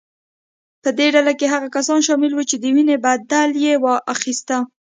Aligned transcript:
په 0.83 0.89
دې 0.97 1.07
ډله 1.15 1.33
کې 1.39 1.45
هغه 1.53 1.67
کسان 1.75 1.99
شامل 2.07 2.31
وو 2.33 2.47
چې 2.49 2.55
د 2.59 2.65
وینې 2.75 2.97
بدله 3.05 3.57
یې 3.65 3.73
اخیسته. 4.13 4.57